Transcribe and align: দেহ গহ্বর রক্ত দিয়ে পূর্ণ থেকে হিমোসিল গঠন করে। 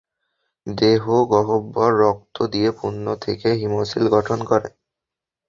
দেহ 0.67 1.03
গহ্বর 1.31 1.91
রক্ত 2.01 2.37
দিয়ে 2.53 2.69
পূর্ণ 2.71 3.05
থেকে 3.23 3.47
হিমোসিল 3.53 4.03
গঠন 4.15 4.39
করে। 4.45 4.69